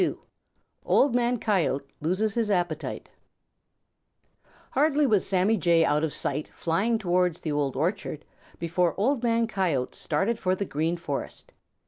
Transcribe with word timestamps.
XXII 0.01 0.15
OLD 0.83 1.13
MAN 1.13 1.37
COYOTE 1.37 1.87
LOSES 2.01 2.33
HIS 2.33 2.49
APPETITE 2.49 3.07
Hardly 4.71 5.05
was 5.05 5.27
Sammy 5.27 5.57
Jay 5.57 5.85
out 5.85 6.03
of 6.03 6.11
sight, 6.11 6.47
flying 6.47 6.97
towards 6.97 7.41
the 7.41 7.51
Old 7.51 7.75
Orchard, 7.75 8.25
before 8.57 8.99
Old 8.99 9.21
Man 9.21 9.45
Coyote 9.45 9.93
started 9.93 10.39
for 10.39 10.55
the 10.55 10.65
Green 10.65 10.97
Forest. 10.97 11.51